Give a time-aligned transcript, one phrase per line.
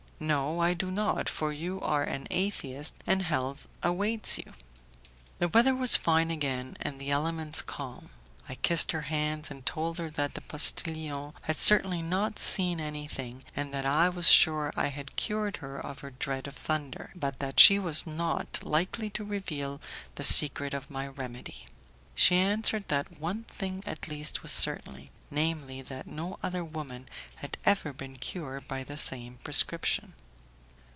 [0.23, 4.53] "No, I do not, for you are an atheist, and hell awaits you."
[5.39, 8.11] The weather was fine again, and the elements calm;
[8.47, 13.45] I kissed her hands and told her that the postillion had certainly not seen anything,
[13.55, 17.39] and that I was sure I had cured her of her dread of thunder, but
[17.39, 19.81] that she was not likely to reveal
[20.15, 21.65] the secret of my remedy.
[22.13, 27.07] She answered that one thing at least was certain, namely that no other woman
[27.37, 30.13] had ever been cured by the same prescription.